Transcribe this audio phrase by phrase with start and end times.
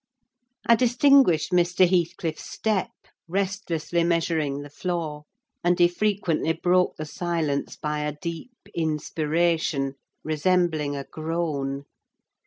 [0.65, 1.87] I distinguished Mr.
[1.87, 2.89] Heathcliff's step,
[3.27, 5.25] restlessly measuring the floor,
[5.63, 9.93] and he frequently broke the silence by a deep inspiration,
[10.23, 11.83] resembling a groan.